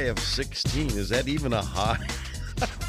[0.00, 0.96] High of 16.
[0.96, 1.98] Is that even a high?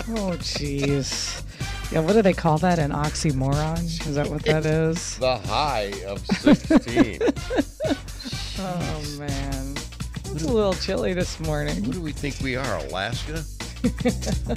[0.09, 1.43] Oh, jeez.
[1.91, 2.79] Yeah, what do they call that?
[2.79, 3.83] An oxymoron?
[4.07, 5.17] Is that what that is?
[5.19, 7.19] The high of 16.
[8.59, 9.75] Oh, man.
[10.33, 11.83] It's a little chilly this morning.
[11.83, 13.43] Who do we think we are, Alaska?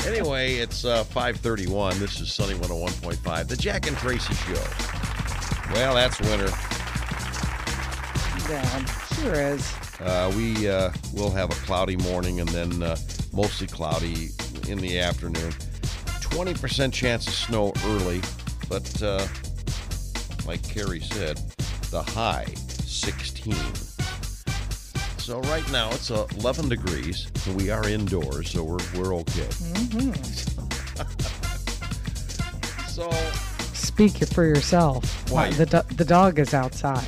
[0.06, 1.98] anyway, it's uh, 531.
[1.98, 5.72] This is Sunny 101.5, the Jack and Tracy Show.
[5.72, 6.50] Well, that's winter.
[8.48, 8.84] Yeah,
[9.16, 9.83] sure is.
[10.00, 12.96] Uh, we uh, will have a cloudy morning and then uh,
[13.32, 14.28] mostly cloudy
[14.68, 15.52] in the afternoon.
[16.20, 18.20] 20% chance of snow early,
[18.68, 19.26] but uh,
[20.46, 21.38] like Carrie said,
[21.90, 23.54] the high 16.
[25.18, 27.28] So right now it's uh, 11 degrees.
[27.46, 29.48] and We are indoors, so we're, we're okay.
[32.88, 33.10] so
[33.72, 35.30] Speak for yourself.
[35.30, 35.50] Why?
[35.50, 37.06] The, do- the dog is outside.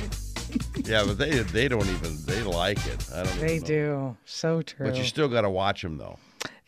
[0.85, 3.09] Yeah, but they they don't even they like it.
[3.13, 3.39] I don't.
[3.39, 4.17] They do.
[4.25, 4.85] So true.
[4.87, 6.19] But you still got to watch them though.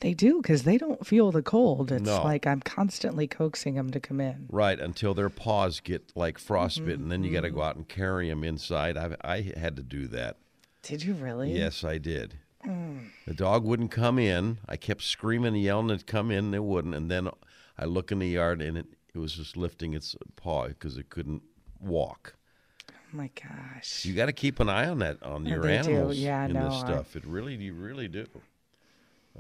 [0.02, 1.92] They do because they don't feel the cold.
[1.92, 2.24] It's No.
[2.24, 4.46] like I'm constantly coaxing them to come in.
[4.50, 7.10] Right, until their paws get like frostbitten, Mm-hmm.
[7.10, 8.98] then you got to go out and carry them inside.
[8.98, 10.38] I I had to do that.
[10.84, 11.52] Did you really?
[11.52, 12.36] Yes, I did.
[12.64, 13.00] Hmm.
[13.28, 14.60] The dog wouldn't come in.
[14.68, 16.96] I kept screaming and yelling to come in, and it wouldn't.
[16.96, 17.30] And then
[17.78, 21.10] I look in the yard, and it, it was just lifting its paw because it
[21.10, 21.42] couldn't
[21.80, 22.36] walk.
[23.12, 24.06] Oh my gosh.
[24.06, 25.90] You got to keep an eye on that on your they do.
[25.92, 27.16] animals Yeah, in no, this I- stuff.
[27.16, 28.28] It really, you really do.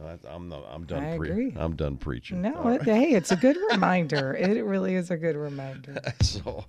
[0.04, 1.04] I, I'm not, I'm done.
[1.04, 1.54] I pre- agree.
[1.58, 2.42] I'm done preaching.
[2.42, 4.34] No, All it, hey, it's a good reminder.
[4.34, 5.98] It really is a good reminder.
[6.22, 6.64] So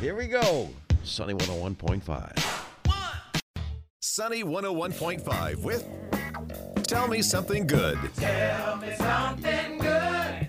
[0.00, 0.68] here we go.
[1.04, 2.60] Sunny 101.5.
[4.00, 5.86] Sunny 101.5 with
[6.86, 7.98] Tell Me Something Good.
[8.16, 10.48] Tell me something good.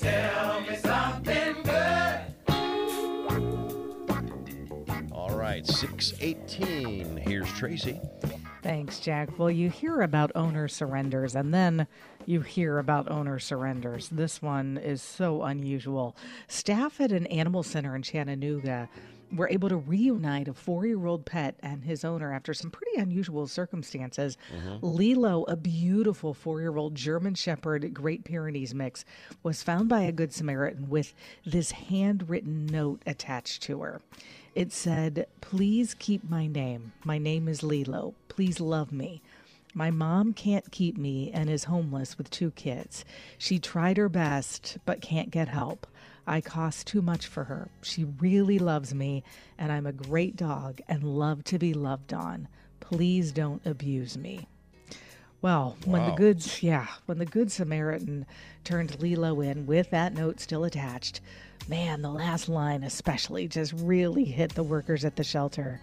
[0.00, 0.37] Tell
[5.68, 7.16] 618.
[7.18, 8.00] Here's Tracy.
[8.62, 9.38] Thanks, Jack.
[9.38, 11.86] Well, you hear about owner surrenders and then
[12.26, 14.08] you hear about owner surrenders.
[14.08, 16.16] This one is so unusual.
[16.48, 18.88] Staff at an animal center in Chattanooga
[19.32, 22.98] were able to reunite a four year old pet and his owner after some pretty
[22.98, 24.36] unusual circumstances.
[24.54, 24.86] Mm-hmm.
[24.86, 29.04] Lilo, a beautiful four year old German Shepherd Great Pyrenees mix,
[29.42, 31.14] was found by a Good Samaritan with
[31.44, 34.00] this handwritten note attached to her.
[34.58, 36.92] It said, Please keep my name.
[37.04, 38.16] My name is Lilo.
[38.26, 39.22] Please love me.
[39.72, 43.04] My mom can't keep me and is homeless with two kids.
[43.38, 45.86] She tried her best, but can't get help.
[46.26, 47.68] I cost too much for her.
[47.82, 49.22] She really loves me,
[49.56, 52.48] and I'm a great dog and love to be loved on.
[52.80, 54.48] Please don't abuse me.
[55.40, 56.16] Well, when the Wow.
[56.16, 58.26] goods, yeah, when the Good Samaritan
[58.64, 61.20] turned Lilo in with that note still attached,
[61.68, 65.80] man, the last line especially just really hit the workers at the shelter.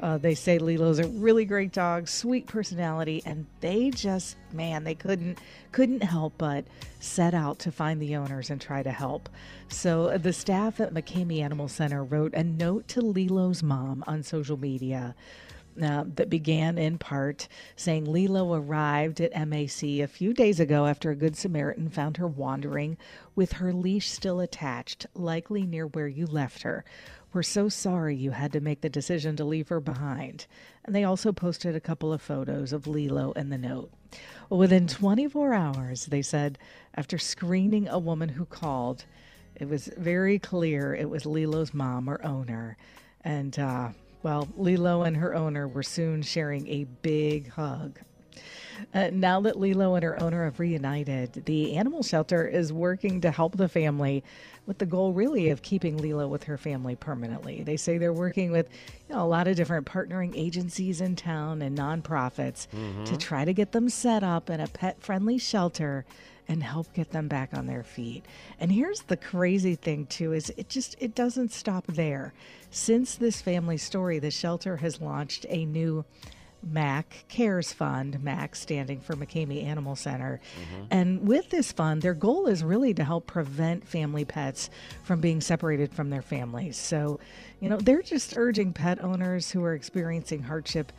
[0.00, 4.94] Uh, they say Lilo's a really great dog, sweet personality, and they just, man, they
[4.94, 5.38] couldn't
[5.70, 6.64] couldn't help but
[7.00, 9.28] set out to find the owners and try to help.
[9.68, 14.22] So uh, the staff at McKamey Animal Center wrote a note to Lilo's mom on
[14.22, 15.14] social media
[15.80, 21.10] uh, that began in part saying Lilo arrived at MAC a few days ago after
[21.10, 22.96] a Good Samaritan found her wandering
[23.34, 26.84] with her leash still attached, likely near where you left her.
[27.32, 30.46] We're so sorry you had to make the decision to leave her behind.
[30.84, 33.90] And they also posted a couple of photos of Lilo and the note.
[34.50, 36.58] Well, within 24 hours, they said,
[36.94, 39.06] after screening a woman who called,
[39.54, 42.76] it was very clear it was Lilo's mom or owner.
[43.24, 43.90] And, uh,
[44.22, 47.98] well, Lilo and her owner were soon sharing a big hug.
[48.94, 53.30] Uh, now that Lilo and her owner have reunited, the animal shelter is working to
[53.30, 54.22] help the family
[54.66, 57.62] with the goal really of keeping Lilo with her family permanently.
[57.62, 58.68] They say they're working with
[59.08, 62.66] you know, a lot of different partnering agencies in town and nonprofits
[63.04, 66.04] to try to get them set up in a pet friendly shelter
[66.48, 68.24] and help get them back on their feet.
[68.58, 72.32] And here's the crazy thing too is it just it doesn't stop there.
[72.70, 76.04] Since this family story, the shelter has launched a new
[76.62, 80.40] MAC Cares Fund, MAC standing for McKamey Animal Center.
[80.54, 80.84] Mm-hmm.
[80.90, 84.70] And with this fund, their goal is really to help prevent family pets
[85.02, 86.76] from being separated from their families.
[86.76, 87.20] So,
[87.60, 90.92] you know, they're just urging pet owners who are experiencing hardship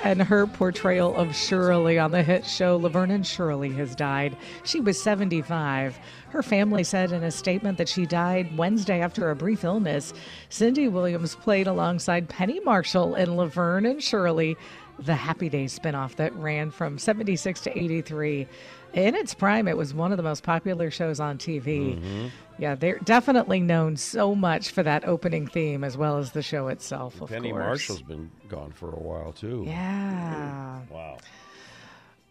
[0.04, 4.36] And her portrayal of Shirley on the hit show Laverne and Shirley has died.
[4.66, 5.98] She was 75.
[6.28, 10.14] Her family said in a statement that she died Wednesday after a brief illness.
[10.50, 14.58] Cindy Williams played alongside Penny Marshall in Laverne and Shirley,
[15.00, 18.48] the Happy Days spinoff that ran from 76 to 83.
[18.94, 21.98] In its prime, it was one of the most popular shows on TV.
[21.98, 22.28] Mm-hmm.
[22.60, 26.68] Yeah, they're definitely known so much for that opening theme as well as the show
[26.68, 27.64] itself, of Penny course.
[27.66, 29.64] Marshall's been gone for a while, too.
[29.66, 30.82] Yeah.
[30.92, 31.18] Wow.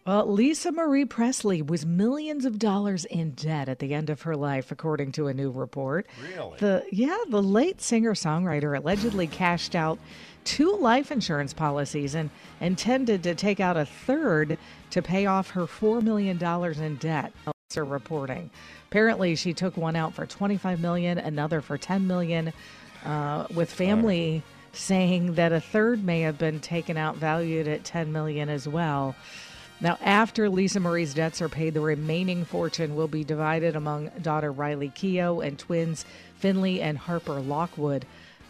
[0.05, 4.35] Well, Lisa Marie Presley was millions of dollars in debt at the end of her
[4.35, 6.07] life, according to a new report.
[6.21, 6.57] Really?
[6.59, 9.99] The yeah, the late singer-songwriter allegedly cashed out
[10.43, 12.29] two life insurance policies and
[12.59, 14.57] intended to take out a third
[14.89, 17.31] to pay off her four million dollars in debt.
[17.75, 18.51] Are reporting.
[18.91, 22.53] Apparently, she took one out for 25 million, another for 10 million,
[23.03, 28.11] uh, with family saying that a third may have been taken out valued at 10
[28.11, 29.15] million as well.
[29.83, 34.49] Now, after Lisa Marie's debts are paid, the remaining fortune will be divided among daughter
[34.49, 36.05] Riley Keough and twins
[36.37, 38.05] Finley and Harper Lockwood.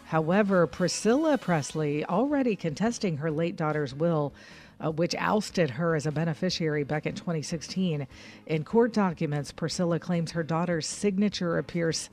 [0.06, 4.32] However, Priscilla Presley, already contesting her late daughter's will,
[4.78, 8.06] uh, which ousted her as a beneficiary back in 2016,
[8.46, 12.10] in court documents, Priscilla claims her daughter's signature appears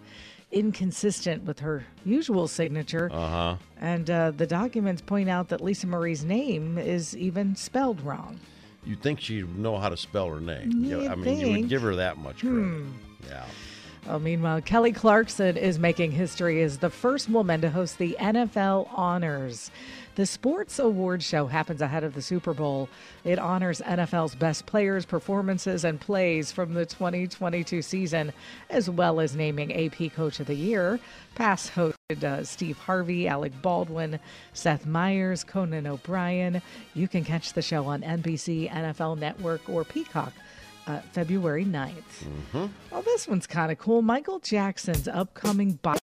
[0.51, 3.07] inconsistent with her usual signature.
[3.13, 3.57] Uh-huh.
[3.79, 8.39] And uh, the documents point out that Lisa Marie's name is even spelled wrong.
[8.83, 10.83] You'd think she'd know how to spell her name.
[10.83, 11.61] You'd I mean, you would.
[11.61, 11.67] Hmm.
[11.67, 12.83] give her that much credit.
[13.27, 13.45] Yeah.
[14.07, 18.89] Well, meanwhile, Kelly Clarkson is making history as the first woman to host the NFL
[18.97, 19.69] Honors.
[20.15, 22.89] The sports award show happens ahead of the Super Bowl.
[23.23, 28.33] It honors NFL's best players, performances, and plays from the 2022 season,
[28.71, 30.99] as well as naming AP Coach of the Year.
[31.35, 34.19] Past hosted uh, Steve Harvey, Alec Baldwin,
[34.53, 36.61] Seth Meyers, Conan O'Brien.
[36.95, 40.33] You can catch the show on NBC, NFL Network, or Peacock
[40.87, 42.69] uh, February 9th.
[42.91, 44.01] Oh, this one's kind of cool.
[44.01, 45.97] Michael Jackson's upcoming bio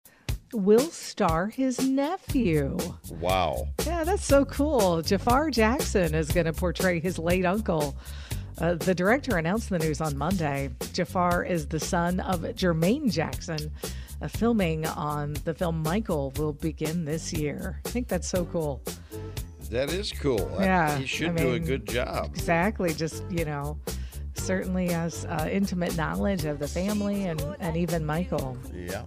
[0.52, 2.76] will star his nephew.
[3.20, 3.68] Wow.
[3.86, 5.02] Yeah, that's so cool.
[5.02, 7.96] Jaafar Jackson is going to portray his late uncle.
[8.58, 10.70] Uh, the director announced the news on Monday.
[10.92, 13.70] Jaafar is the son of Jermaine Jackson.
[14.22, 17.80] Uh, filming on the film Michael will begin this year.
[17.84, 18.80] I think that's so cool.
[19.70, 20.56] That is cool.
[20.60, 22.26] Yeah, He should I do a good job.
[22.26, 22.94] Exactly.
[22.94, 23.76] Just, you know,
[24.44, 28.58] certainly has uh, intimate knowledge of the family and, and even Michael.
[28.74, 29.04] Yeah.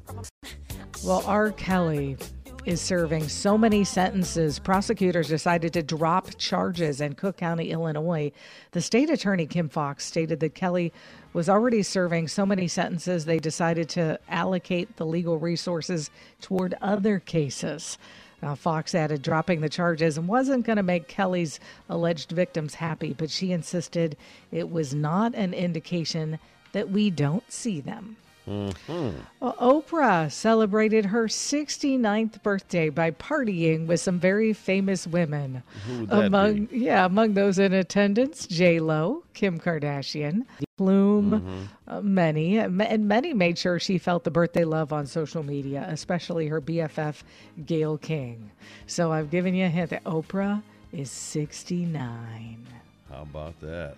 [1.05, 1.51] Well, R.
[1.51, 2.17] Kelly
[2.65, 4.57] is serving so many sentences.
[4.57, 8.31] Prosecutors decided to drop charges in Cook County, Illinois.
[8.71, 10.91] The state attorney, Kim Foxx, stated that Kelly
[11.33, 16.09] was already serving so many sentences, they decided to allocate the legal resources
[16.41, 17.99] toward other cases.
[18.41, 23.31] Now, Foxx added dropping the charges wasn't going to make Kelly's alleged victims happy, but
[23.31, 24.15] she insisted
[24.51, 26.37] it was not an indication
[26.71, 28.17] that we don't see them.
[28.47, 29.13] Well,
[29.59, 35.63] Oprah celebrated her 69th birthday by partying with some very famous women.
[36.09, 36.77] Among be?
[36.79, 40.43] yeah, among those in attendance, J Lo, Kim Kardashian,
[40.77, 41.63] Bloom, Mm-hmm.
[41.87, 46.47] uh, many, and many made sure she felt the birthday love on social media, especially
[46.47, 47.23] her BFF
[47.65, 48.49] Gayle King.
[48.85, 50.61] So I've given you a hint that Oprah
[50.93, 52.65] is 69.
[53.11, 53.95] How about that?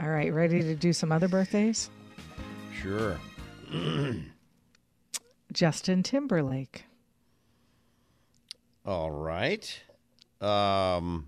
[0.00, 1.90] All right, ready to do some other birthdays?
[2.80, 3.18] Sure.
[5.52, 6.84] Justin Timberlake.
[8.84, 9.82] All right.
[10.40, 11.26] Um,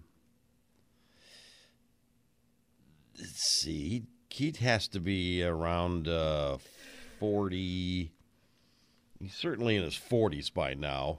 [3.18, 4.04] let's see.
[4.28, 6.58] Keith has to be around uh,
[7.18, 8.12] 40.
[9.18, 11.18] He's certainly in his 40s by now.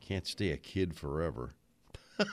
[0.00, 1.50] Can't stay a kid forever.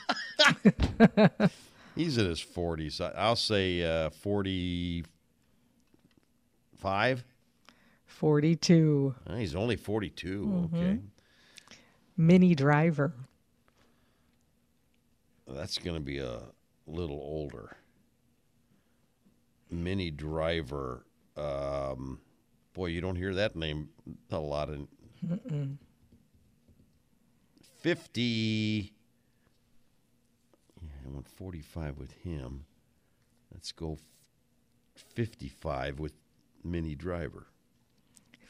[1.95, 3.01] He's in his 40s.
[3.01, 4.09] I- I'll say uh,
[6.79, 7.23] 45.
[8.05, 9.15] 42.
[9.27, 10.45] Uh, he's only 42.
[10.45, 10.75] Mm-hmm.
[10.75, 10.99] Okay.
[12.15, 13.13] Minnie Driver.
[15.47, 16.41] That's going to be a
[16.85, 17.77] little older.
[19.69, 21.05] Minnie Driver,
[21.35, 22.19] um,
[22.73, 23.89] Boy, you don't hear that name
[24.29, 24.69] a lot.
[24.69, 24.87] In
[27.81, 28.93] 50.
[30.81, 32.65] Yeah, I went 45 with him.
[33.51, 33.97] Let's go
[34.95, 36.13] 55 with
[36.63, 37.47] Minnie Driver.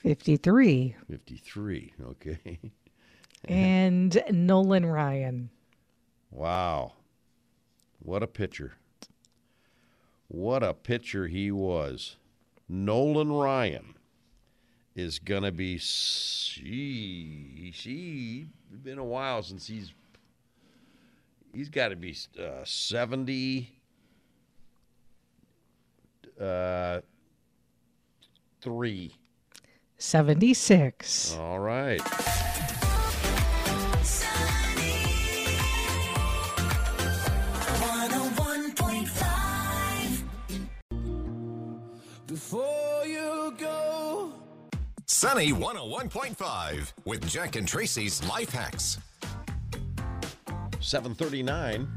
[0.03, 0.95] 53.
[1.09, 1.93] 53.
[2.09, 2.59] Okay.
[3.45, 5.49] and Nolan Ryan.
[6.31, 6.93] Wow.
[7.99, 8.73] What a pitcher.
[10.27, 12.17] What a pitcher he was.
[12.69, 13.95] Nolan Ryan
[14.95, 18.47] is going to be she she
[18.83, 19.93] been a while since he's
[21.53, 23.71] he's got to be uh, 70
[26.41, 26.99] uh
[28.67, 29.15] 3.
[29.97, 31.37] 76.
[31.39, 32.01] All right.
[42.27, 44.33] Before you go.
[45.05, 48.97] Sunny 101.5 with Jack and Tracy's Life Hacks.
[50.81, 51.87] 739.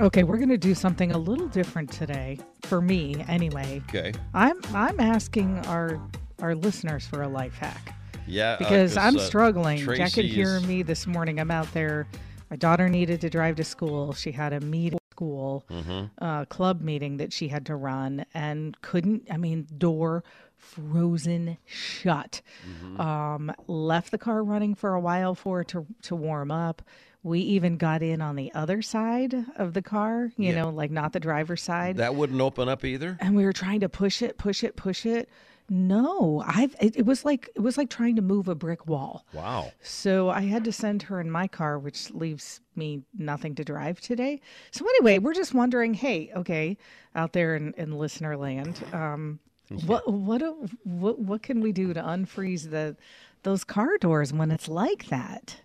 [0.00, 3.82] Okay, we're going to do something a little different today for me anyway.
[3.88, 4.12] Okay.
[4.32, 6.00] I'm I'm asking our
[6.40, 8.52] our listeners for a life hack Yeah.
[8.52, 9.78] uh, because I'm uh, struggling.
[9.96, 11.40] Jack could hear is- me this morning.
[11.40, 12.06] I'm out there.
[12.48, 14.12] My daughter needed to drive to school.
[14.14, 16.24] She had a meeting at school, Mm-hmm.
[16.24, 19.26] uh, club meeting that she had to run and couldn't.
[19.32, 20.22] I mean, door
[20.58, 22.42] frozen shut.
[22.68, 23.00] Mm-hmm.
[23.00, 26.82] Um, left the car running for a while for it to to warm up.
[27.22, 30.62] We even got in on the other side of the car, you Yeah.
[30.62, 33.16] know, like not the driver's side That wouldn't open up either.
[33.20, 35.28] and we were trying to push it, push it, push it.
[35.70, 39.26] No, I've it, it was like it was like trying to move a brick wall.
[39.34, 39.72] Wow.
[39.82, 44.00] So I had to send her in my car, which leaves me nothing to drive
[44.00, 44.40] today.
[44.70, 46.78] So anyway, we're just wondering, hey, okay,
[47.14, 49.40] out there in, in listener land, um,
[49.86, 52.96] what what do- what what can we do to unfreeze the
[53.42, 55.60] those car doors when it's like that?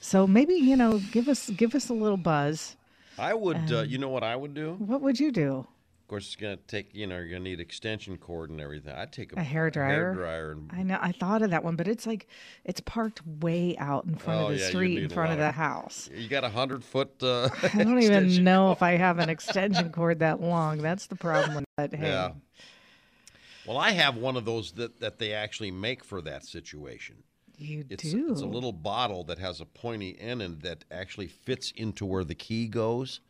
[0.00, 2.76] So maybe you know, give us give us a little buzz.
[3.18, 4.74] I would, Um, uh, you know what I would do?
[4.78, 5.66] What would you do?
[6.02, 8.60] Of course, it's going to take, you know, you're going to need extension cord and
[8.60, 8.92] everything.
[8.96, 9.88] I'd take a, A hair dryer?
[9.88, 10.98] Hair dryer and I know.
[11.00, 12.26] I thought of that one, but it's like
[12.64, 15.52] it's parked way out in front Oh, of the yeah, street, in front of the
[15.52, 16.08] house.
[16.12, 17.10] you got a hundred foot.
[17.22, 20.78] Uh, I don't even know if I have an extension cord that long.
[20.78, 21.64] That's the problem.
[21.76, 22.30] But hey, Yeah.
[23.70, 27.22] Well, I have one of those that, that they actually make for that situation.
[27.56, 28.26] you It's, do.
[28.32, 32.24] it's a little bottle that has a pointy end and that actually fits into where
[32.24, 33.20] the key goes.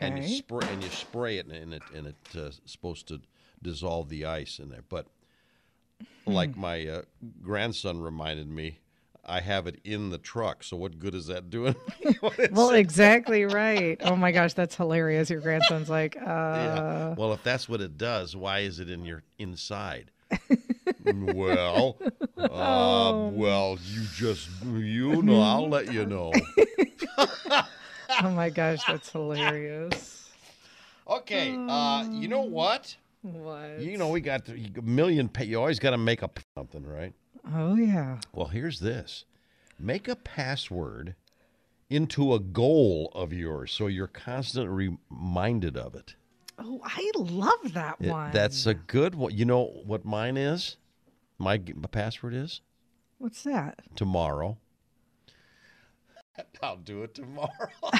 [0.00, 0.36] And you Okay.
[0.38, 3.20] spray and you spray it and it and it's uh, supposed to
[3.60, 4.84] dissolve the ice in there.
[4.88, 5.04] But
[6.24, 6.32] Hmm.
[6.32, 7.02] like my uh,
[7.42, 8.78] grandson reminded me,
[9.30, 10.64] I have it in the truck.
[10.64, 11.76] So what good is that doing?
[12.50, 13.96] well, exactly right.
[14.02, 15.30] Oh my gosh, that's hilarious.
[15.30, 17.14] Your grandson's like, uh, Yeah.
[17.16, 20.10] Well, if that's what it does, why is it in your inside?
[21.04, 21.96] well,
[22.38, 23.30] uh, Oh.
[23.34, 25.40] well, you just you know.
[25.40, 26.32] I'll let you know.
[27.18, 30.28] oh my gosh, that's hilarious.
[31.06, 31.56] Okay.
[31.68, 32.96] Uh, you know what?
[33.22, 33.78] What?
[33.78, 35.28] You know we got a million.
[35.28, 37.12] Pa- you always got to make up something, right?
[37.54, 38.18] Oh yeah.
[38.32, 39.24] Well, here's this:
[39.78, 41.14] make a password
[41.88, 46.14] into a goal of yours, so you're constantly reminded of it.
[46.58, 48.30] Oh, I love that It- one.
[48.32, 49.34] that's a good one.
[49.36, 50.76] You know what mine is?
[51.38, 52.60] My, my password is
[53.18, 53.80] What's that?
[53.96, 54.58] tomorrow.
[56.62, 57.50] I'll do it tomorrow.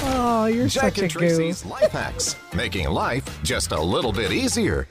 [0.00, 1.20] Oh, you're Jack such a and goof.
[1.36, 4.88] Tracy's Life Hacks, making life just a little bit easier.